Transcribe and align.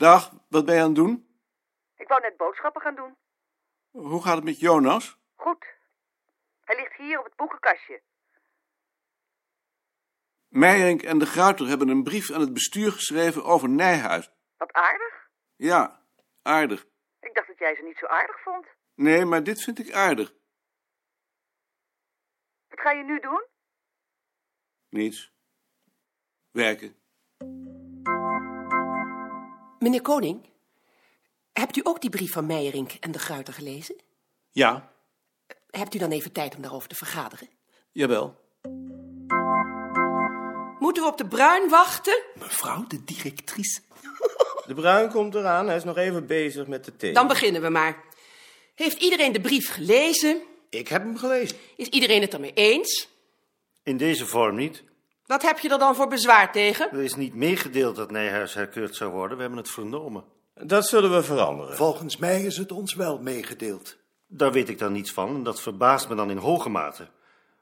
Dag, 0.00 0.30
wat 0.48 0.64
ben 0.64 0.74
je 0.74 0.80
aan 0.80 0.86
het 0.86 0.96
doen? 0.96 1.40
Ik 1.96 2.08
wou 2.08 2.20
net 2.20 2.36
boodschappen 2.36 2.82
gaan 2.82 2.94
doen. 2.94 3.16
Hoe 3.90 4.22
gaat 4.22 4.34
het 4.34 4.44
met 4.44 4.60
Jonas? 4.60 5.18
Goed. 5.34 5.66
Hij 6.60 6.76
ligt 6.76 6.96
hier 6.96 7.18
op 7.18 7.24
het 7.24 7.36
boekenkastje. 7.36 8.02
Meijerink 10.48 11.02
en 11.02 11.18
de 11.18 11.26
Gruiter 11.26 11.66
hebben 11.66 11.88
een 11.88 12.02
brief 12.02 12.30
aan 12.30 12.40
het 12.40 12.52
bestuur 12.52 12.92
geschreven 12.92 13.44
over 13.44 13.68
Nijhuis. 13.68 14.30
Wat 14.56 14.72
aardig. 14.72 15.28
Ja, 15.56 16.02
aardig. 16.42 16.86
Ik 17.20 17.34
dacht 17.34 17.46
dat 17.46 17.58
jij 17.58 17.74
ze 17.74 17.82
niet 17.82 17.98
zo 17.98 18.06
aardig 18.06 18.42
vond. 18.42 18.66
Nee, 18.94 19.24
maar 19.24 19.42
dit 19.42 19.62
vind 19.62 19.78
ik 19.78 19.92
aardig. 19.92 20.34
Wat 22.68 22.80
ga 22.80 22.90
je 22.90 23.04
nu 23.04 23.20
doen? 23.20 23.46
Niets. 24.88 25.32
Werken. 26.50 26.99
Meneer 29.80 30.02
Koning, 30.02 30.40
hebt 31.52 31.76
u 31.76 31.80
ook 31.84 32.00
die 32.00 32.10
brief 32.10 32.32
van 32.32 32.46
Meijerink 32.46 32.92
en 33.00 33.10
de 33.10 33.18
Gruiter 33.18 33.52
gelezen? 33.54 33.96
Ja, 34.50 34.92
Hebt 35.70 35.94
u 35.94 35.98
dan 35.98 36.10
even 36.10 36.32
tijd 36.32 36.56
om 36.56 36.62
daarover 36.62 36.88
te 36.88 36.94
vergaderen? 36.94 37.48
jawel. 37.92 38.36
Moeten 40.78 41.02
we 41.02 41.08
op 41.08 41.18
de 41.18 41.26
Bruin 41.28 41.68
wachten? 41.68 42.22
Mevrouw 42.34 42.86
de 42.86 43.04
directrice. 43.04 43.80
De 44.66 44.74
Bruin 44.74 45.10
komt 45.10 45.34
eraan, 45.34 45.66
hij 45.66 45.76
is 45.76 45.84
nog 45.84 45.96
even 45.96 46.26
bezig 46.26 46.66
met 46.66 46.84
de 46.84 46.96
thee. 46.96 47.12
Dan 47.12 47.28
beginnen 47.28 47.62
we 47.62 47.68
maar. 47.68 48.04
Heeft 48.74 49.02
iedereen 49.02 49.32
de 49.32 49.40
brief 49.40 49.70
gelezen? 49.72 50.42
Ik 50.70 50.88
heb 50.88 51.02
hem 51.02 51.16
gelezen. 51.16 51.56
Is 51.76 51.88
iedereen 51.88 52.20
het 52.20 52.34
ermee 52.34 52.52
eens? 52.52 53.08
In 53.82 53.96
deze 53.96 54.26
vorm 54.26 54.56
niet. 54.56 54.82
Wat 55.30 55.42
heb 55.42 55.58
je 55.58 55.68
er 55.68 55.78
dan 55.78 55.94
voor 55.94 56.08
bezwaar 56.08 56.52
tegen? 56.52 56.92
Er 56.92 57.02
is 57.02 57.14
niet 57.14 57.34
meegedeeld 57.34 57.96
dat 57.96 58.10
Nijhuis 58.10 58.54
herkeurd 58.54 58.96
zou 58.96 59.10
worden. 59.10 59.36
We 59.36 59.42
hebben 59.42 59.60
het 59.60 59.70
vernomen. 59.70 60.24
Dat 60.54 60.86
zullen 60.86 61.14
we 61.14 61.22
veranderen. 61.22 61.76
Volgens 61.76 62.16
mij 62.16 62.42
is 62.42 62.56
het 62.56 62.72
ons 62.72 62.94
wel 62.94 63.18
meegedeeld. 63.18 63.96
Daar 64.26 64.52
weet 64.52 64.68
ik 64.68 64.78
dan 64.78 64.92
niets 64.92 65.12
van 65.12 65.28
en 65.34 65.42
dat 65.42 65.60
verbaast 65.60 66.08
me 66.08 66.14
dan 66.14 66.30
in 66.30 66.36
hoge 66.36 66.68
mate. 66.68 67.08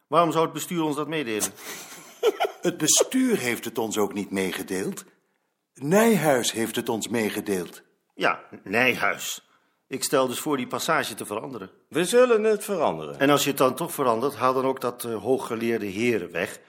Waarom 0.07 0.33
zou 0.33 0.45
het 0.45 0.53
bestuur 0.53 0.83
ons 0.83 0.97
dat 0.97 1.09
meedelen? 1.09 1.51
Het 2.61 2.77
bestuur 2.77 3.39
heeft 3.39 3.65
het 3.65 3.79
ons 3.79 3.99
ook 3.99 4.13
niet 4.13 4.31
meegedeeld. 4.31 5.05
Nijhuis 5.75 6.53
heeft 6.53 6.77
het 6.77 6.89
ons 6.89 7.09
meegedeeld. 7.09 7.83
Ja, 8.15 8.41
Nijhuis. 8.65 9.49
Ik 9.87 10.05
stel 10.05 10.27
dus 10.27 10.39
voor 10.39 10.57
die 10.57 10.67
passage 10.67 11.15
te 11.15 11.27
veranderen. 11.27 11.71
We 11.89 12.05
zullen 12.05 12.45
het 12.45 12.65
veranderen. 12.65 13.19
En 13.19 13.31
als 13.31 13.43
je 13.43 13.49
het 13.49 13.59
dan 13.59 13.75
toch 13.75 13.93
verandert, 13.93 14.35
haal 14.35 14.55
dan 14.55 14.65
ook 14.65 14.81
dat 14.81 15.05
uh, 15.05 15.23
hooggeleerde 15.23 15.87
heren 15.87 16.33
weg. 16.33 16.61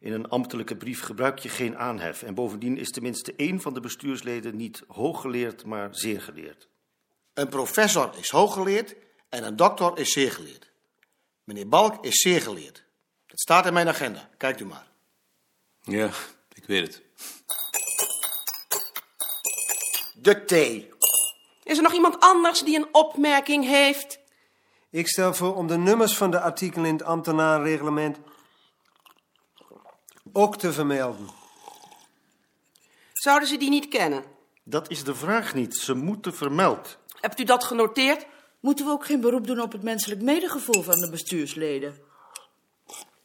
In 0.00 0.12
een 0.12 0.28
ambtelijke 0.28 0.76
brief 0.76 1.02
gebruik 1.02 1.38
je 1.38 1.48
geen 1.48 1.78
aanhef. 1.78 2.22
En 2.22 2.34
bovendien 2.34 2.78
is 2.78 2.90
tenminste 2.90 3.34
één 3.36 3.60
van 3.60 3.74
de 3.74 3.80
bestuursleden 3.80 4.56
niet 4.56 4.82
hooggeleerd, 4.86 5.64
maar 5.64 5.88
zeer 5.90 6.20
geleerd. 6.20 6.68
Een 7.34 7.48
professor 7.48 8.10
is 8.18 8.30
hooggeleerd 8.30 8.96
en 9.28 9.44
een 9.44 9.56
dokter 9.56 9.98
is 9.98 10.12
zeer 10.12 10.32
geleerd. 10.32 10.70
Meneer 11.44 11.68
Balk 11.68 12.04
is 12.04 12.20
zeer 12.20 12.40
geleerd. 12.40 12.84
Dat 13.26 13.40
staat 13.40 13.66
in 13.66 13.72
mijn 13.72 13.88
agenda. 13.88 14.28
Kijkt 14.36 14.60
u 14.60 14.64
maar. 14.64 14.86
Ja, 15.82 16.10
ik 16.52 16.64
weet 16.66 16.86
het. 16.86 17.02
De 20.14 20.44
thee. 20.44 20.90
Is 21.62 21.76
er 21.76 21.82
nog 21.82 21.92
iemand 21.92 22.20
anders 22.20 22.60
die 22.60 22.76
een 22.76 22.88
opmerking 22.92 23.64
heeft? 23.64 24.18
Ik 24.90 25.08
stel 25.08 25.34
voor 25.34 25.54
om 25.54 25.66
de 25.66 25.76
nummers 25.76 26.16
van 26.16 26.30
de 26.30 26.40
artikelen 26.40 26.86
in 26.86 26.92
het 26.92 27.02
ambtenarenreglement 27.02 28.18
ook 30.38 30.56
te 30.56 30.72
vermelden. 30.72 31.28
Zouden 33.12 33.48
ze 33.48 33.56
die 33.56 33.70
niet 33.70 33.88
kennen? 33.88 34.24
Dat 34.62 34.90
is 34.90 35.04
de 35.04 35.14
vraag 35.14 35.54
niet. 35.54 35.76
Ze 35.76 35.94
moeten 35.94 36.34
vermeld. 36.34 36.98
Hebt 37.20 37.40
u 37.40 37.44
dat 37.44 37.64
genoteerd? 37.64 38.26
Moeten 38.60 38.84
we 38.84 38.90
ook 38.90 39.06
geen 39.06 39.20
beroep 39.20 39.46
doen 39.46 39.60
op 39.60 39.72
het 39.72 39.82
menselijk 39.82 40.22
medegevoel 40.22 40.82
van 40.82 40.94
de 40.94 41.10
bestuursleden? 41.10 41.98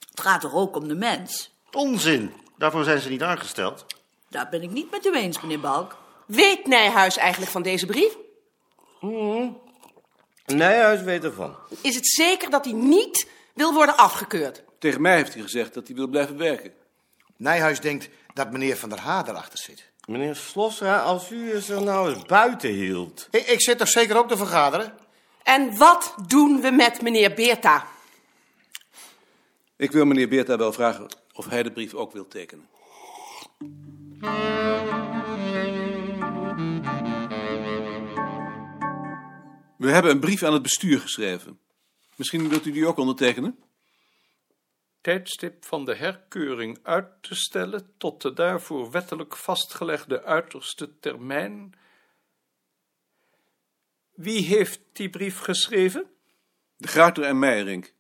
Het 0.09 0.21
gaat 0.21 0.41
toch 0.41 0.53
ook 0.53 0.75
om 0.75 0.87
de 0.87 0.95
mens? 0.95 1.53
Onzin. 1.71 2.31
Daarvoor 2.57 2.83
zijn 2.83 2.99
ze 2.99 3.09
niet 3.09 3.21
aangesteld. 3.21 3.85
Daar 4.29 4.49
ben 4.49 4.61
ik 4.61 4.71
niet 4.71 4.91
met 4.91 5.05
u 5.05 5.13
eens, 5.15 5.41
meneer 5.41 5.59
Balk. 5.59 5.97
Weet 6.25 6.67
Nijhuis 6.67 7.17
eigenlijk 7.17 7.51
van 7.51 7.61
deze 7.61 7.85
brief? 7.85 8.17
Nijhuis 10.45 11.01
weet 11.01 11.23
ervan. 11.23 11.55
Is 11.81 11.95
het 11.95 12.07
zeker 12.07 12.49
dat 12.49 12.65
hij 12.65 12.73
niet 12.73 13.27
wil 13.53 13.73
worden 13.73 13.97
afgekeurd? 13.97 14.63
Tegen 14.79 15.01
mij 15.01 15.15
heeft 15.15 15.33
hij 15.33 15.41
gezegd 15.41 15.73
dat 15.73 15.87
hij 15.87 15.95
wil 15.95 16.07
blijven 16.07 16.37
werken. 16.37 16.73
Nijhuis 17.43 17.79
denkt 17.79 18.09
dat 18.33 18.51
meneer 18.51 18.77
Van 18.77 18.89
der 18.89 18.99
Haar 18.99 19.29
erachter 19.29 19.59
zit. 19.59 19.91
Meneer 20.05 20.35
Slossra, 20.35 20.99
als 20.99 21.31
u 21.31 21.51
er 21.51 21.61
zich 21.61 21.79
nou 21.79 22.13
eens 22.13 22.23
buiten 22.25 22.69
hield. 22.69 23.27
Ik, 23.31 23.47
ik 23.47 23.61
zit 23.61 23.77
toch 23.77 23.87
zeker 23.87 24.17
ook 24.17 24.27
te 24.27 24.37
vergaderen? 24.37 24.93
En 25.43 25.77
wat 25.77 26.15
doen 26.27 26.61
we 26.61 26.71
met 26.71 27.01
meneer 27.01 27.33
Beerta? 27.33 27.87
Ik 29.75 29.91
wil 29.91 30.05
meneer 30.05 30.27
Beerta 30.27 30.57
wel 30.57 30.73
vragen 30.73 31.07
of 31.33 31.45
hij 31.45 31.63
de 31.63 31.71
brief 31.71 31.93
ook 31.93 32.13
wil 32.13 32.27
tekenen. 32.27 32.67
We 39.77 39.91
hebben 39.91 40.11
een 40.11 40.19
brief 40.19 40.43
aan 40.43 40.53
het 40.53 40.61
bestuur 40.61 40.99
geschreven. 40.99 41.59
Misschien 42.15 42.49
wilt 42.49 42.65
u 42.65 42.71
die 42.71 42.87
ook 42.87 42.97
ondertekenen? 42.97 43.57
Tijdstip 45.03 45.65
van 45.65 45.85
de 45.85 45.95
herkeuring 45.95 46.79
uit 46.83 47.23
te 47.23 47.35
stellen 47.35 47.93
tot 47.97 48.21
de 48.21 48.33
daarvoor 48.33 48.91
wettelijk 48.91 49.37
vastgelegde 49.37 50.23
uiterste 50.23 50.99
termijn. 50.99 51.73
Wie 54.13 54.45
heeft 54.45 54.81
die 54.91 55.09
brief 55.09 55.39
geschreven? 55.39 56.11
De 56.77 56.87
Gruiter 56.87 57.23
en 57.23 57.39
Meijerink. 57.39 57.93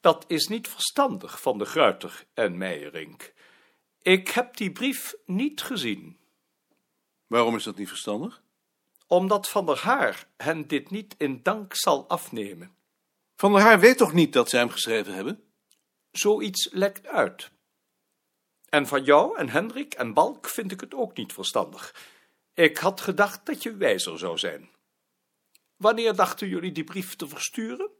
Dat 0.00 0.24
is 0.26 0.46
niet 0.46 0.68
verstandig 0.68 1.40
van 1.40 1.58
de 1.58 1.64
Gruiter 1.64 2.24
en 2.34 2.58
Meijerink. 2.58 3.32
Ik 4.02 4.28
heb 4.28 4.56
die 4.56 4.72
brief 4.72 5.14
niet 5.24 5.62
gezien. 5.62 6.18
Waarom 7.26 7.56
is 7.56 7.64
dat 7.64 7.76
niet 7.76 7.88
verstandig? 7.88 8.42
Omdat 9.06 9.48
Van 9.48 9.66
der 9.66 9.78
Haar 9.78 10.26
hen 10.36 10.66
dit 10.66 10.90
niet 10.90 11.14
in 11.18 11.42
dank 11.42 11.74
zal 11.74 12.08
afnemen. 12.08 12.80
Van 13.42 13.52
der 13.52 13.62
Haar 13.62 13.80
weet 13.80 13.96
toch 13.98 14.12
niet 14.12 14.32
dat 14.32 14.48
zij 14.48 14.58
hem 14.60 14.70
geschreven 14.70 15.14
hebben? 15.14 15.52
Zoiets 16.10 16.68
lekt 16.72 17.06
uit. 17.06 17.50
En 18.68 18.86
van 18.86 19.04
jou 19.04 19.38
en 19.38 19.48
Hendrik 19.48 19.94
en 19.94 20.14
Balk 20.14 20.48
vind 20.48 20.72
ik 20.72 20.80
het 20.80 20.94
ook 20.94 21.16
niet 21.16 21.32
verstandig. 21.32 21.94
Ik 22.54 22.78
had 22.78 23.00
gedacht 23.00 23.46
dat 23.46 23.62
je 23.62 23.76
wijzer 23.76 24.18
zou 24.18 24.38
zijn. 24.38 24.70
Wanneer 25.76 26.14
dachten 26.14 26.48
jullie 26.48 26.72
die 26.72 26.84
brief 26.84 27.16
te 27.16 27.28
versturen? 27.28 27.90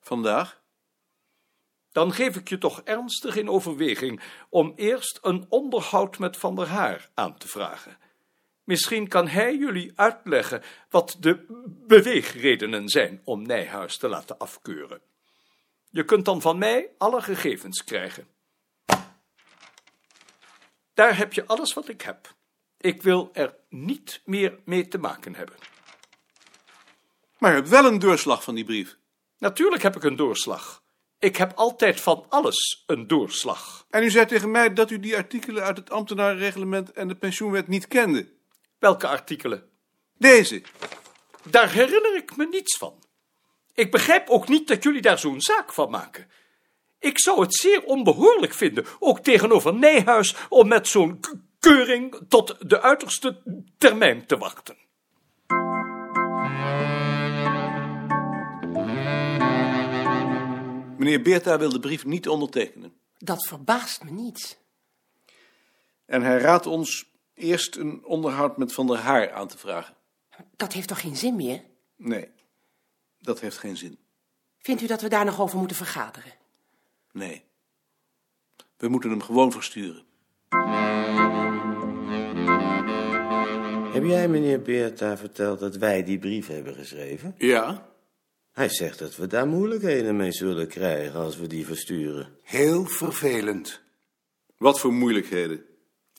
Vandaag? 0.00 0.62
Dan 1.92 2.12
geef 2.12 2.36
ik 2.36 2.48
je 2.48 2.58
toch 2.58 2.82
ernstig 2.82 3.36
in 3.36 3.48
overweging 3.48 4.22
om 4.48 4.72
eerst 4.76 5.18
een 5.22 5.46
onderhoud 5.48 6.18
met 6.18 6.36
Van 6.36 6.54
der 6.54 6.68
Haar 6.68 7.10
aan 7.14 7.38
te 7.38 7.48
vragen. 7.48 7.98
Misschien 8.66 9.08
kan 9.08 9.28
hij 9.28 9.56
jullie 9.56 9.92
uitleggen 9.94 10.62
wat 10.90 11.16
de 11.20 11.44
beweegredenen 11.86 12.88
zijn 12.88 13.20
om 13.24 13.42
Nijhuis 13.42 13.96
te 13.96 14.08
laten 14.08 14.38
afkeuren. 14.38 15.00
Je 15.90 16.04
kunt 16.04 16.24
dan 16.24 16.40
van 16.40 16.58
mij 16.58 16.90
alle 16.98 17.22
gegevens 17.22 17.84
krijgen. 17.84 18.28
Daar 20.94 21.16
heb 21.16 21.32
je 21.32 21.46
alles 21.46 21.72
wat 21.72 21.88
ik 21.88 22.02
heb. 22.02 22.34
Ik 22.76 23.02
wil 23.02 23.30
er 23.32 23.54
niet 23.68 24.20
meer 24.24 24.58
mee 24.64 24.88
te 24.88 24.98
maken 24.98 25.34
hebben. 25.34 25.56
Maar 27.38 27.50
je 27.50 27.56
hebt 27.56 27.68
wel 27.68 27.84
een 27.84 27.98
doorslag 27.98 28.42
van 28.42 28.54
die 28.54 28.64
brief. 28.64 28.96
Natuurlijk 29.38 29.82
heb 29.82 29.96
ik 29.96 30.04
een 30.04 30.16
doorslag. 30.16 30.82
Ik 31.18 31.36
heb 31.36 31.52
altijd 31.54 32.00
van 32.00 32.26
alles 32.28 32.84
een 32.86 33.06
doorslag. 33.06 33.86
En 33.90 34.02
u 34.02 34.10
zei 34.10 34.26
tegen 34.26 34.50
mij 34.50 34.72
dat 34.72 34.90
u 34.90 35.00
die 35.00 35.16
artikelen 35.16 35.62
uit 35.62 35.76
het 35.76 35.90
ambtenarenreglement 35.90 36.92
en 36.92 37.08
de 37.08 37.16
pensioenwet 37.16 37.68
niet 37.68 37.88
kende. 37.88 38.34
Welke 38.78 39.06
artikelen? 39.06 39.70
Deze. 40.18 40.62
Daar 41.50 41.72
herinner 41.72 42.16
ik 42.16 42.36
me 42.36 42.46
niets 42.46 42.76
van. 42.76 43.04
Ik 43.74 43.90
begrijp 43.90 44.28
ook 44.28 44.48
niet 44.48 44.68
dat 44.68 44.82
jullie 44.82 45.02
daar 45.02 45.18
zo'n 45.18 45.40
zaak 45.40 45.72
van 45.72 45.90
maken. 45.90 46.30
Ik 46.98 47.20
zou 47.20 47.40
het 47.40 47.54
zeer 47.54 47.84
onbehoorlijk 47.84 48.54
vinden, 48.54 48.86
ook 48.98 49.20
tegenover 49.20 49.74
Nijhuis, 49.74 50.34
om 50.48 50.68
met 50.68 50.88
zo'n 50.88 51.20
keuring 51.58 52.18
tot 52.28 52.70
de 52.70 52.80
uiterste 52.80 53.42
termijn 53.78 54.26
te 54.26 54.36
wachten. 54.36 54.76
Meneer 60.98 61.22
Beerta 61.22 61.58
wil 61.58 61.70
de 61.70 61.80
brief 61.80 62.04
niet 62.04 62.28
ondertekenen. 62.28 62.94
Dat 63.18 63.46
verbaast 63.46 64.04
me 64.04 64.10
niet. 64.10 64.58
En 66.06 66.22
hij 66.22 66.38
raadt 66.38 66.66
ons 66.66 67.15
eerst 67.36 67.76
een 67.76 68.04
onderhoud 68.04 68.56
met 68.56 68.72
Van 68.72 68.86
der 68.86 68.98
Haar 68.98 69.32
aan 69.32 69.48
te 69.48 69.58
vragen. 69.58 69.94
Dat 70.56 70.72
heeft 70.72 70.88
toch 70.88 71.00
geen 71.00 71.16
zin 71.16 71.36
meer? 71.36 71.62
Nee, 71.96 72.28
dat 73.18 73.40
heeft 73.40 73.58
geen 73.58 73.76
zin. 73.76 73.98
Vindt 74.58 74.82
u 74.82 74.86
dat 74.86 75.00
we 75.00 75.08
daar 75.08 75.24
nog 75.24 75.40
over 75.40 75.58
moeten 75.58 75.76
vergaderen? 75.76 76.32
Nee. 77.12 77.44
We 78.76 78.88
moeten 78.88 79.10
hem 79.10 79.22
gewoon 79.22 79.52
versturen. 79.52 80.04
Heb 83.92 84.04
jij 84.04 84.28
meneer 84.28 84.62
Beerta 84.62 85.16
verteld 85.16 85.58
dat 85.58 85.76
wij 85.76 86.04
die 86.04 86.18
brief 86.18 86.46
hebben 86.46 86.74
geschreven? 86.74 87.34
Ja? 87.38 87.88
Hij 88.52 88.68
zegt 88.68 88.98
dat 88.98 89.16
we 89.16 89.26
daar 89.26 89.46
moeilijkheden 89.46 90.16
mee 90.16 90.32
zullen 90.32 90.68
krijgen 90.68 91.20
als 91.20 91.36
we 91.36 91.46
die 91.46 91.66
versturen. 91.66 92.28
Heel 92.42 92.84
vervelend. 92.84 93.80
Wat 94.56 94.80
voor 94.80 94.92
moeilijkheden? 94.92 95.64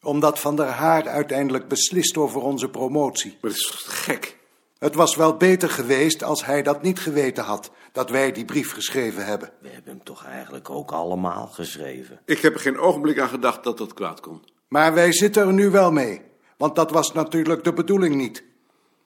Omdat 0.04 0.40
Van 0.40 0.56
der 0.56 0.66
Haar 0.66 1.08
uiteindelijk 1.08 1.68
beslist 1.68 2.18
over 2.18 2.42
onze 2.42 2.70
promotie. 2.70 3.38
Maar 3.42 3.52
dat 3.52 3.60
is 3.60 3.84
gek? 3.86 4.38
Het 4.78 4.96
was 4.96 5.16
wel 5.16 5.38
beter 5.38 5.70
geweest 5.70 6.24
als 6.24 6.46
hij 6.46 6.64
dat 6.64 6.82
niet 6.82 7.00
geweten 7.00 7.44
had, 7.44 7.72
dat 7.92 8.10
wij 8.10 8.32
die 8.32 8.46
brief 8.46 8.72
geschreven 8.72 9.26
hebben. 9.26 9.52
We 9.62 9.70
hebben 9.70 9.92
hem 9.94 10.04
toch 10.04 10.26
eigenlijk 10.26 10.70
ook 10.70 10.92
allemaal 10.92 11.48
geschreven. 11.48 12.20
Ik 12.26 12.40
heb 12.40 12.54
er 12.54 12.60
geen 12.60 12.78
ogenblik 12.80 13.20
aan 13.20 13.30
gedacht 13.30 13.64
dat 13.64 13.78
dat 13.78 13.94
kwaad 13.94 14.20
kon. 14.20 14.44
Maar 14.68 14.94
wij 14.94 15.12
zitten 15.12 15.48
er 15.48 15.54
nu 15.54 15.70
wel 15.70 15.92
mee, 15.92 16.22
want 16.58 16.76
dat 16.76 16.92
was 16.92 17.14
natuurlijk 17.14 17.64
de 17.64 17.74
bedoeling 17.74 18.16
niet. 18.16 18.44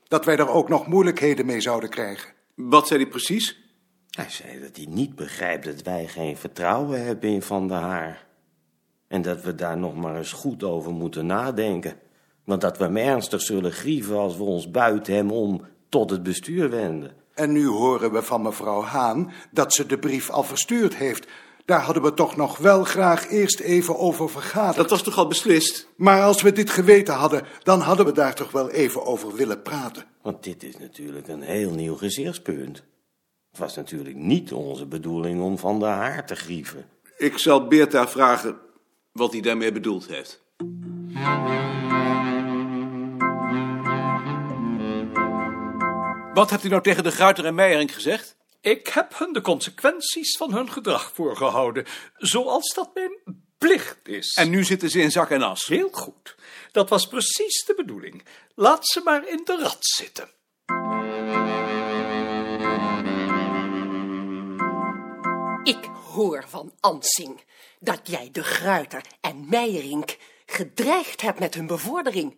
Dat 0.07 0.25
wij 0.25 0.37
er 0.37 0.49
ook 0.49 0.69
nog 0.69 0.87
moeilijkheden 0.87 1.45
mee 1.45 1.61
zouden 1.61 1.89
krijgen. 1.89 2.33
Wat 2.55 2.87
zei 2.87 3.01
hij 3.01 3.09
precies? 3.09 3.59
Hij 4.09 4.29
zei 4.29 4.59
dat 4.59 4.75
hij 4.75 4.85
niet 4.89 5.15
begrijpt 5.15 5.65
dat 5.65 5.81
wij 5.81 6.07
geen 6.07 6.37
vertrouwen 6.37 7.05
hebben 7.05 7.29
in 7.29 7.41
Van 7.41 7.67
der 7.67 7.77
Haar. 7.77 8.25
En 9.11 9.21
dat 9.21 9.41
we 9.41 9.55
daar 9.55 9.77
nog 9.77 9.95
maar 9.95 10.17
eens 10.17 10.31
goed 10.31 10.63
over 10.63 10.91
moeten 10.91 11.25
nadenken. 11.25 11.95
Want 12.43 12.61
dat 12.61 12.77
we 12.77 12.83
hem 12.83 12.97
ernstig 12.97 13.41
zullen 13.41 13.71
grieven 13.71 14.17
als 14.17 14.37
we 14.37 14.43
ons 14.43 14.71
buiten 14.71 15.13
hem 15.13 15.31
om 15.31 15.61
tot 15.89 16.09
het 16.09 16.23
bestuur 16.23 16.69
wenden. 16.69 17.11
En 17.33 17.51
nu 17.51 17.67
horen 17.67 18.11
we 18.11 18.21
van 18.21 18.41
mevrouw 18.41 18.81
Haan 18.81 19.31
dat 19.51 19.73
ze 19.73 19.85
de 19.85 19.97
brief 19.97 20.29
al 20.29 20.43
verstuurd 20.43 20.95
heeft. 20.95 21.27
Daar 21.65 21.81
hadden 21.81 22.03
we 22.03 22.13
toch 22.13 22.35
nog 22.35 22.57
wel 22.57 22.83
graag 22.83 23.29
eerst 23.29 23.59
even 23.59 23.97
over 23.97 24.29
vergaderd. 24.29 24.75
Dat 24.75 24.89
was 24.89 25.03
toch 25.03 25.17
al 25.17 25.27
beslist? 25.27 25.87
Maar 25.95 26.21
als 26.21 26.41
we 26.41 26.51
dit 26.51 26.69
geweten 26.69 27.13
hadden, 27.13 27.43
dan 27.63 27.79
hadden 27.79 28.05
we 28.05 28.11
daar 28.11 28.35
toch 28.35 28.51
wel 28.51 28.69
even 28.69 29.05
over 29.05 29.35
willen 29.35 29.61
praten. 29.61 30.03
Want 30.21 30.43
dit 30.43 30.63
is 30.63 30.77
natuurlijk 30.77 31.27
een 31.27 31.41
heel 31.41 31.71
nieuw 31.71 31.95
gezichtspunt. 31.95 32.83
Het 33.49 33.59
was 33.59 33.75
natuurlijk 33.75 34.15
niet 34.15 34.53
onze 34.53 34.85
bedoeling 34.85 35.41
om 35.41 35.57
Van 35.57 35.79
der 35.79 35.89
Haar 35.89 36.25
te 36.25 36.35
grieven. 36.35 36.85
Ik 37.17 37.37
zal 37.37 37.67
Beerta 37.67 38.07
vragen 38.07 38.57
wat 39.11 39.31
hij 39.31 39.41
daarmee 39.41 39.71
bedoeld 39.71 40.07
heeft. 40.07 40.41
Wat 46.33 46.49
hebt 46.49 46.63
u 46.63 46.67
nou 46.67 46.81
tegen 46.81 47.03
de 47.03 47.11
Gruiter 47.11 47.45
en 47.45 47.55
Meijering 47.55 47.93
gezegd? 47.93 48.37
Ik 48.61 48.87
heb 48.87 49.17
hun 49.17 49.33
de 49.33 49.41
consequenties 49.41 50.37
van 50.37 50.53
hun 50.53 50.71
gedrag 50.71 51.11
voorgehouden, 51.13 51.85
zoals 52.17 52.73
dat 52.73 52.89
mijn 52.93 53.43
plicht 53.57 54.07
is. 54.07 54.33
En 54.33 54.49
nu 54.49 54.63
zitten 54.63 54.89
ze 54.89 55.01
in 55.01 55.11
zak 55.11 55.29
en 55.29 55.41
as. 55.41 55.65
Heel 55.65 55.89
goed. 55.91 56.35
Dat 56.71 56.89
was 56.89 57.07
precies 57.07 57.65
de 57.65 57.73
bedoeling. 57.75 58.23
Laat 58.55 58.87
ze 58.87 59.01
maar 59.03 59.27
in 59.27 59.41
de 59.43 59.57
rat 59.61 59.77
zitten. 59.79 60.29
Ik 65.63 65.89
hoor 66.13 66.45
van 66.47 66.73
Ansing 66.79 67.41
dat 67.81 68.07
jij 68.07 68.29
de 68.31 68.43
Gruiter 68.43 69.05
en 69.21 69.49
Meijerink 69.49 70.17
gedreigd 70.45 71.21
hebt 71.21 71.39
met 71.39 71.53
hun 71.53 71.67
bevordering. 71.67 72.37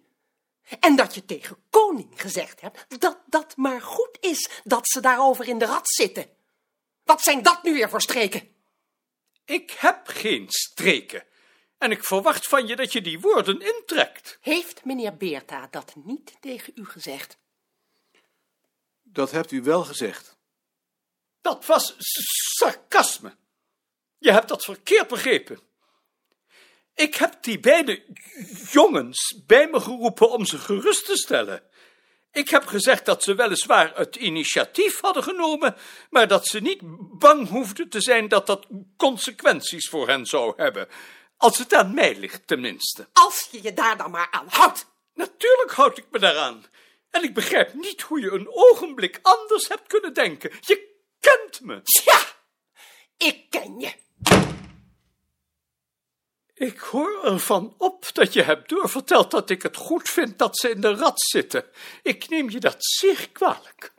En 0.79 0.95
dat 0.95 1.15
je 1.15 1.25
tegen 1.25 1.63
koning 1.69 2.21
gezegd 2.21 2.61
hebt 2.61 2.85
dat 3.01 3.17
dat 3.25 3.57
maar 3.57 3.81
goed 3.81 4.17
is 4.19 4.49
dat 4.63 4.89
ze 4.89 4.99
daarover 4.99 5.47
in 5.47 5.57
de 5.57 5.65
rat 5.65 5.89
zitten. 5.89 6.29
Wat 7.03 7.21
zijn 7.21 7.41
dat 7.41 7.63
nu 7.63 7.73
weer 7.73 7.89
voor 7.89 8.01
streken? 8.01 8.55
Ik 9.45 9.71
heb 9.71 10.07
geen 10.07 10.45
streken. 10.49 11.23
En 11.77 11.91
ik 11.91 12.03
verwacht 12.03 12.47
van 12.47 12.67
je 12.67 12.75
dat 12.75 12.91
je 12.91 13.01
die 13.01 13.19
woorden 13.19 13.59
intrekt. 13.59 14.37
Heeft 14.41 14.85
meneer 14.85 15.17
Beerta 15.17 15.67
dat 15.71 15.95
niet 15.95 16.37
tegen 16.39 16.73
u 16.75 16.85
gezegd? 16.85 17.37
Dat 19.01 19.31
hebt 19.31 19.51
u 19.51 19.61
wel 19.61 19.83
gezegd. 19.83 20.37
Dat 21.41 21.65
was 21.65 21.95
sarcasme. 22.57 23.35
Je 24.23 24.31
hebt 24.31 24.47
dat 24.47 24.63
verkeerd 24.63 25.07
begrepen. 25.07 25.59
Ik 26.95 27.15
heb 27.15 27.43
die 27.43 27.59
beide 27.59 28.03
jongens 28.71 29.41
bij 29.45 29.67
me 29.67 29.79
geroepen 29.79 30.31
om 30.31 30.45
ze 30.45 30.57
gerust 30.57 31.05
te 31.05 31.17
stellen. 31.17 31.63
Ik 32.31 32.49
heb 32.49 32.65
gezegd 32.65 33.05
dat 33.05 33.23
ze 33.23 33.35
weliswaar 33.35 33.95
het 33.95 34.15
initiatief 34.15 34.99
hadden 35.01 35.23
genomen, 35.23 35.75
maar 36.09 36.27
dat 36.27 36.47
ze 36.47 36.59
niet 36.59 36.79
bang 37.19 37.49
hoefden 37.49 37.89
te 37.89 38.01
zijn 38.01 38.27
dat 38.27 38.47
dat 38.47 38.67
consequenties 38.97 39.89
voor 39.89 40.07
hen 40.07 40.25
zou 40.25 40.53
hebben. 40.57 40.87
Als 41.37 41.57
het 41.57 41.73
aan 41.73 41.93
mij 41.93 42.15
ligt, 42.15 42.47
tenminste. 42.47 43.07
Als 43.13 43.47
je 43.51 43.59
je 43.61 43.73
daar 43.73 43.97
dan 43.97 44.11
maar 44.11 44.27
aan 44.31 44.47
houdt. 44.49 44.85
Natuurlijk 45.13 45.71
houd 45.71 45.97
ik 45.97 46.05
me 46.11 46.19
daaraan. 46.19 46.65
En 47.09 47.23
ik 47.23 47.33
begrijp 47.33 47.73
niet 47.73 48.01
hoe 48.01 48.19
je 48.19 48.31
een 48.31 48.47
ogenblik 48.49 49.19
anders 49.21 49.67
hebt 49.67 49.87
kunnen 49.87 50.13
denken. 50.13 50.51
Je 50.59 50.95
kent 51.19 51.61
me. 51.61 51.81
Ja, 51.83 52.19
ik 53.17 53.49
ken 53.49 53.79
je. 53.79 54.01
Ik 56.53 56.79
hoor 56.79 57.23
ervan 57.23 57.75
op 57.77 58.09
dat 58.13 58.33
je 58.33 58.41
hebt 58.41 58.69
doorverteld 58.69 59.31
dat 59.31 59.49
ik 59.49 59.61
het 59.61 59.75
goed 59.75 60.09
vind 60.09 60.37
dat 60.37 60.57
ze 60.57 60.69
in 60.69 60.81
de 60.81 60.95
rat 60.95 61.21
zitten. 61.21 61.65
Ik 62.03 62.29
neem 62.29 62.49
je 62.49 62.59
dat 62.59 62.75
zeer 62.77 63.29
kwalijk. 63.31 63.93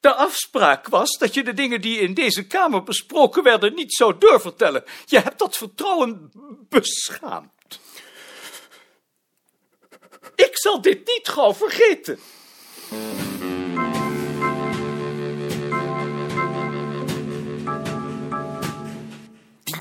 De 0.00 0.14
afspraak 0.14 0.88
was 0.88 1.18
dat 1.18 1.34
je 1.34 1.44
de 1.44 1.54
dingen 1.54 1.80
die 1.80 1.98
in 1.98 2.14
deze 2.14 2.46
kamer 2.46 2.82
besproken 2.82 3.42
werden 3.42 3.74
niet 3.74 3.94
zou 3.94 4.18
doorvertellen. 4.18 4.84
Je 5.04 5.18
hebt 5.18 5.38
dat 5.38 5.56
vertrouwen 5.56 6.32
beschaamd. 6.68 7.80
Ik 10.34 10.58
zal 10.58 10.80
dit 10.80 11.06
niet 11.06 11.28
gauw 11.28 11.54
vergeten. 11.54 12.18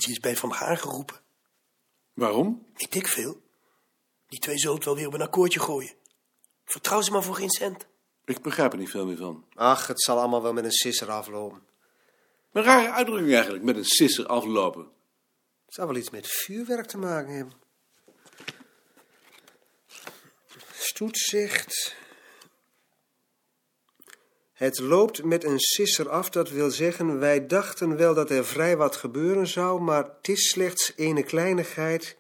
Dientje 0.04 0.12
is 0.12 0.32
bij 0.32 0.36
Van 0.36 0.52
Haar 0.52 0.78
geroepen. 0.78 1.22
Waarom? 2.14 2.66
Ik 2.76 3.08
veel. 3.08 3.42
Die 4.28 4.40
twee 4.40 4.58
zullen 4.58 4.76
het 4.76 4.86
wel 4.86 4.96
weer 4.96 5.08
op 5.08 5.14
een 5.14 5.22
akkoordje 5.22 5.60
gooien. 5.60 5.94
Vertrouw 6.66 7.02
ze 7.02 7.12
maar 7.12 7.24
voor 7.24 7.36
geen 7.36 7.50
cent. 7.50 7.86
Ik 8.26 8.42
begrijp 8.42 8.72
er 8.72 8.78
niet 8.78 8.90
veel 8.90 9.06
meer 9.06 9.18
van. 9.18 9.46
Ach, 9.54 9.88
het 9.88 10.02
zal 10.02 10.20
allemaal 10.20 10.42
wel 10.42 10.54
met 10.54 10.64
een 10.64 10.72
sisser 10.72 11.12
aflopen. 11.12 11.62
Een 12.52 12.64
rare 12.64 12.92
uitdrukking 12.92 13.34
eigenlijk, 13.34 13.64
met 13.64 13.76
een 13.76 13.86
sisser 13.86 14.26
aflopen. 14.26 14.92
Het 15.66 15.74
zou 15.74 15.88
wel 15.88 15.98
iets 15.98 16.10
met 16.10 16.28
vuurwerk 16.28 16.86
te 16.86 16.98
maken 16.98 17.36
hebben. 17.36 17.54
Stoet 20.74 21.18
zegt... 21.18 21.96
Het 24.64 24.80
loopt 24.80 25.24
met 25.24 25.44
een 25.44 25.60
sisser 25.60 26.10
af, 26.10 26.30
dat 26.30 26.50
wil 26.50 26.72
zeggen, 26.72 27.20
wij 27.20 27.48
dachten 27.48 27.98
wel 27.98 28.14
dat 28.14 28.30
er 28.30 28.46
vrij 28.46 28.78
wat 28.78 28.96
gebeuren 28.96 29.48
zou, 29.48 29.82
maar 29.82 30.04
het 30.04 30.28
is 30.28 30.50
slechts 30.50 30.94
ene 30.96 31.24
kleinigheid 31.24 32.18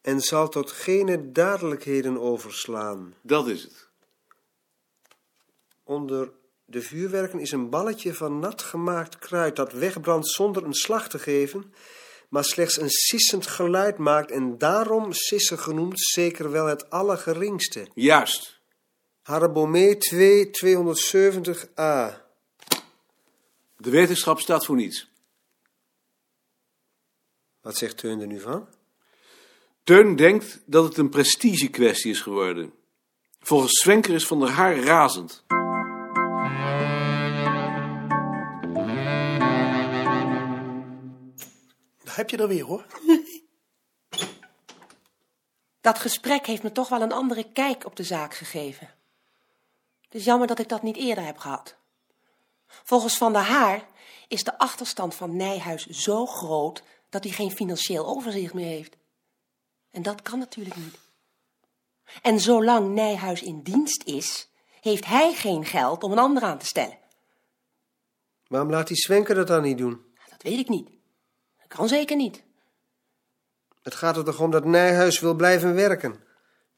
en 0.00 0.20
zal 0.20 0.48
tot 0.48 0.70
geen 0.70 1.32
dadelijkheden 1.32 2.20
overslaan. 2.20 3.14
Dat 3.22 3.48
is 3.48 3.62
het. 3.62 3.88
Onder 5.84 6.32
de 6.64 6.82
vuurwerken 6.82 7.40
is 7.40 7.52
een 7.52 7.70
balletje 7.70 8.14
van 8.14 8.38
nat 8.38 8.62
gemaakt 8.62 9.18
kruid 9.18 9.56
dat 9.56 9.72
wegbrandt 9.72 10.28
zonder 10.28 10.64
een 10.64 10.74
slag 10.74 11.08
te 11.08 11.18
geven, 11.18 11.74
maar 12.28 12.44
slechts 12.44 12.80
een 12.80 12.90
sissend 12.90 13.46
geluid 13.46 13.98
maakt 13.98 14.30
en 14.30 14.58
daarom 14.58 15.12
sisser 15.12 15.58
genoemd, 15.58 16.00
zeker 16.00 16.50
wel 16.50 16.66
het 16.66 16.90
allergeringste. 16.90 17.86
Juist. 17.94 18.61
Harabomé 19.22 19.96
2 19.96 20.50
270a. 20.50 22.20
De 23.76 23.90
wetenschap 23.90 24.40
staat 24.40 24.64
voor 24.64 24.76
niets. 24.76 25.10
Wat 27.60 27.76
zegt 27.76 27.96
Teun 27.96 28.20
er 28.20 28.26
nu 28.26 28.40
van? 28.40 28.68
Teun 29.84 30.16
denkt 30.16 30.62
dat 30.66 30.84
het 30.84 30.96
een 30.96 31.08
prestigekwestie 31.08 32.10
is 32.10 32.20
geworden. 32.20 32.72
Volgens 33.40 33.80
Swenker 33.80 34.14
is 34.14 34.26
Van 34.26 34.40
der 34.40 34.50
Haar 34.50 34.78
razend. 34.78 35.44
Daar 42.04 42.16
heb 42.16 42.30
je 42.30 42.36
er 42.36 42.48
weer 42.48 42.64
hoor. 42.64 42.86
Dat 45.80 45.98
gesprek 45.98 46.46
heeft 46.46 46.62
me 46.62 46.72
toch 46.72 46.88
wel 46.88 47.02
een 47.02 47.12
andere 47.12 47.52
kijk 47.52 47.84
op 47.86 47.96
de 47.96 48.04
zaak 48.04 48.34
gegeven. 48.34 49.00
Het 50.12 50.20
is 50.20 50.26
jammer 50.26 50.46
dat 50.46 50.58
ik 50.58 50.68
dat 50.68 50.82
niet 50.82 50.96
eerder 50.96 51.24
heb 51.24 51.38
gehad. 51.38 51.74
Volgens 52.66 53.16
Van 53.16 53.32
der 53.32 53.42
Haar 53.42 53.86
is 54.28 54.44
de 54.44 54.58
achterstand 54.58 55.14
van 55.14 55.36
Nijhuis 55.36 55.86
zo 55.86 56.26
groot 56.26 56.82
dat 57.08 57.24
hij 57.24 57.32
geen 57.32 57.50
financieel 57.50 58.06
overzicht 58.06 58.54
meer 58.54 58.66
heeft. 58.66 58.96
En 59.90 60.02
dat 60.02 60.22
kan 60.22 60.38
natuurlijk 60.38 60.76
niet. 60.76 60.98
En 62.22 62.40
zolang 62.40 62.94
Nijhuis 62.94 63.42
in 63.42 63.62
dienst 63.62 64.02
is, 64.04 64.48
heeft 64.80 65.06
hij 65.06 65.34
geen 65.34 65.64
geld 65.64 66.02
om 66.02 66.12
een 66.12 66.18
ander 66.18 66.42
aan 66.42 66.58
te 66.58 66.66
stellen. 66.66 66.98
Waarom 68.46 68.70
laat 68.70 68.88
die 68.88 68.96
Swenker 68.96 69.34
dat 69.34 69.46
dan 69.46 69.62
niet 69.62 69.78
doen? 69.78 70.04
Dat 70.30 70.42
weet 70.42 70.58
ik 70.58 70.68
niet. 70.68 70.88
Dat 71.58 71.68
kan 71.68 71.88
zeker 71.88 72.16
niet. 72.16 72.42
Het 73.82 73.94
gaat 73.94 74.16
er 74.16 74.24
toch 74.24 74.40
om 74.40 74.50
dat 74.50 74.64
Nijhuis 74.64 75.20
wil 75.20 75.34
blijven 75.34 75.74
werken. 75.74 76.24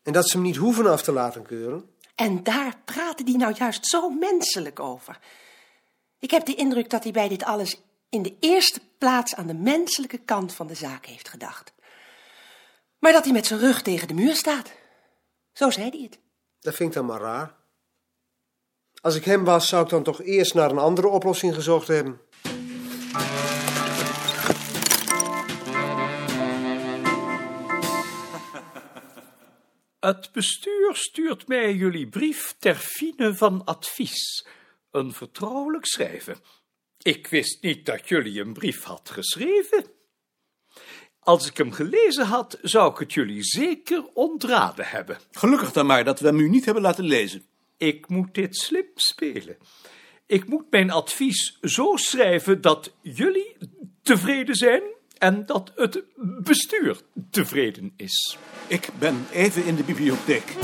En 0.03 0.13
dat 0.13 0.29
ze 0.29 0.37
hem 0.37 0.47
niet 0.47 0.57
hoeven 0.57 0.87
af 0.87 1.03
te 1.03 1.13
laten 1.13 1.43
keuren. 1.43 1.93
En 2.15 2.43
daar 2.43 2.77
praten 2.85 3.25
die 3.25 3.37
nou 3.37 3.55
juist 3.55 3.87
zo 3.87 4.11
menselijk 4.11 4.81
over. 4.81 5.19
Ik 6.19 6.31
heb 6.31 6.45
de 6.45 6.55
indruk 6.55 6.91
dat 6.91 7.03
hij 7.03 7.13
bij 7.13 7.29
dit 7.29 7.45
alles 7.45 7.81
in 8.09 8.23
de 8.23 8.37
eerste 8.41 8.81
plaats 8.99 9.35
aan 9.35 9.47
de 9.47 9.55
menselijke 9.55 10.19
kant 10.19 10.55
van 10.55 10.67
de 10.67 10.75
zaak 10.75 11.07
heeft 11.07 11.29
gedacht. 11.29 11.73
Maar 12.99 13.13
dat 13.13 13.25
hij 13.25 13.33
met 13.33 13.47
zijn 13.47 13.61
rug 13.61 13.83
tegen 13.83 14.09
de 14.09 14.15
muur 14.15 14.35
staat. 14.35 14.73
Zo 15.53 15.71
zei 15.71 15.91
hij 15.91 16.01
het. 16.01 16.19
Dat 16.61 16.75
vind 16.75 16.89
ik 16.89 16.95
dan 16.95 17.07
maar 17.07 17.21
raar. 17.21 17.55
Als 19.01 19.15
ik 19.15 19.25
hem 19.25 19.45
was, 19.45 19.69
zou 19.69 19.85
ik 19.85 19.91
dan 19.91 20.03
toch 20.03 20.23
eerst 20.23 20.55
naar 20.55 20.71
een 20.71 20.79
andere 20.79 21.09
oplossing 21.09 21.55
gezocht 21.55 21.89
hebben. 21.89 22.21
Het 30.05 30.33
bestuur 30.33 30.97
stuurt 30.97 31.49
mij 31.49 31.75
jullie 31.75 32.09
brief 32.09 32.55
ter 32.59 32.75
fine 32.75 33.35
van 33.35 33.65
advies. 33.65 34.47
Een 34.91 35.13
vertrouwelijk 35.13 35.87
schrijven. 35.87 36.37
Ik 37.03 37.27
wist 37.27 37.63
niet 37.63 37.87
dat 37.87 38.09
jullie 38.09 38.41
een 38.41 38.53
brief 38.53 38.83
had 38.83 39.11
geschreven. 39.11 39.85
Als 41.19 41.47
ik 41.47 41.57
hem 41.57 41.73
gelezen 41.73 42.27
had, 42.27 42.59
zou 42.63 42.93
ik 42.93 42.99
het 42.99 43.13
jullie 43.13 43.45
zeker 43.45 44.05
ontraden 44.15 44.87
hebben. 44.87 45.19
Gelukkig 45.31 45.73
dan 45.73 45.87
maar 45.87 46.05
dat 46.05 46.21
we 46.21 46.27
hem 46.27 46.39
u 46.39 46.49
niet 46.49 46.65
hebben 46.65 46.83
laten 46.83 47.05
lezen. 47.05 47.47
Ik 47.77 48.09
moet 48.09 48.35
dit 48.35 48.57
slim 48.57 48.87
spelen. 48.95 49.57
Ik 50.27 50.47
moet 50.47 50.71
mijn 50.71 50.91
advies 50.91 51.59
zo 51.61 51.97
schrijven 51.97 52.61
dat 52.61 52.95
jullie 53.03 53.57
tevreden 54.03 54.55
zijn 54.55 54.83
en 55.19 55.47
dat 55.47 55.73
het 55.77 56.03
bestuur 56.43 57.01
tevreden 57.31 57.93
is. 57.97 58.39
Ik 58.67 58.89
ben 58.99 59.27
even 59.33 59.65
in 59.65 59.75
de 59.75 59.85
bibliotheek. 59.85 60.57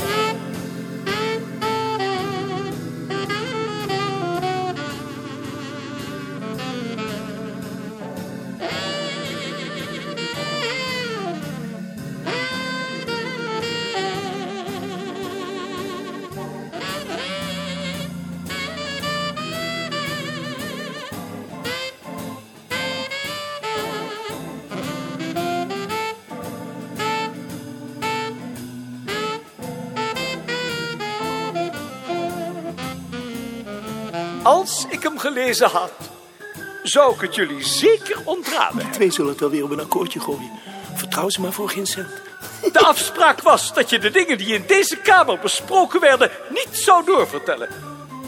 Als 34.51 34.85
ik 34.89 35.03
hem 35.03 35.17
gelezen 35.17 35.69
had, 35.69 35.91
zou 36.83 37.13
ik 37.13 37.21
het 37.21 37.35
jullie 37.35 37.65
zeker 37.65 38.21
ontraden 38.25 38.77
hebben. 38.77 38.93
Twee 38.93 39.11
zullen 39.11 39.31
het 39.31 39.39
wel 39.39 39.49
weer 39.49 39.63
op 39.63 39.69
een 39.69 39.79
akkoordje 39.79 40.19
gooien. 40.19 40.51
Vertrouw 40.93 41.29
ze 41.29 41.41
maar 41.41 41.51
voor 41.51 41.69
geen 41.69 41.85
cent. 41.85 42.07
De 42.71 42.79
afspraak 42.79 43.41
was 43.41 43.73
dat 43.73 43.89
je 43.89 43.99
de 43.99 44.11
dingen 44.11 44.37
die 44.37 44.53
in 44.53 44.63
deze 44.67 44.97
kamer 44.97 45.39
besproken 45.39 45.99
werden 45.99 46.31
niet 46.49 46.69
zou 46.71 47.05
doorvertellen. 47.05 47.69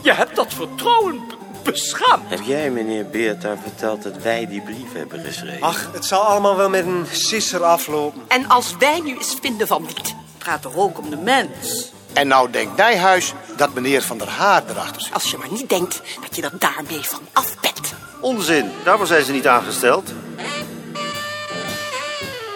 Je 0.02 0.14
hebt 0.14 0.36
dat 0.36 0.54
vertrouwen 0.54 1.22
beschaamd. 1.64 2.30
Heb 2.30 2.42
jij, 2.42 2.70
meneer 2.70 3.10
Beerta, 3.10 3.58
verteld 3.62 4.04
dat 4.04 4.18
wij 4.18 4.48
die 4.48 4.62
brief 4.62 4.94
hebben 4.94 5.24
geschreven? 5.24 5.62
Ach, 5.62 5.90
het 5.94 6.06
zal 6.06 6.22
allemaal 6.22 6.56
wel 6.56 6.70
met 6.70 6.86
een 6.86 7.06
sisser 7.12 7.64
aflopen. 7.64 8.22
En 8.28 8.48
als 8.48 8.76
wij 8.80 9.00
nu 9.00 9.18
eens 9.18 9.38
vinden 9.42 9.68
van 9.68 9.82
niet. 9.82 10.16
Het 10.34 10.44
gaat 10.44 10.62
toch 10.62 10.76
ook 10.76 10.98
om 10.98 11.10
de 11.10 11.18
mens? 11.18 11.93
En 12.14 12.28
nou 12.28 12.52
denkt 12.52 12.78
Nijhuis 12.78 13.34
dat 13.58 13.74
meneer 13.74 14.02
Van 14.02 14.18
der 14.18 14.30
Haar 14.30 14.64
erachter 14.70 15.02
zit. 15.02 15.14
Als 15.14 15.32
je 15.32 15.38
maar 15.38 15.52
niet 15.52 15.70
denkt 15.70 16.02
dat 16.22 16.36
je 16.36 16.42
er 16.42 16.52
daarmee 16.60 17.02
van 17.02 17.20
af 17.34 17.60
bent. 17.60 17.94
Onzin, 18.20 18.72
daarvoor 18.84 19.08
zijn 19.08 19.24
ze 19.24 19.32
niet 19.32 19.48
aangesteld. 19.48 20.10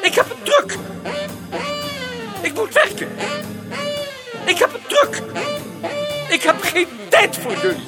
Ik 0.01 0.15
heb 0.15 0.29
het 0.29 0.45
druk. 0.45 0.77
Ik 2.41 2.53
moet 2.53 2.73
werken. 2.73 3.09
Ik 4.45 4.57
heb 4.57 4.71
het 4.73 4.89
druk. 4.89 5.21
Ik 6.29 6.41
heb 6.41 6.61
geen 6.61 6.87
tijd 7.09 7.37
voor 7.37 7.51
jullie. 7.51 7.85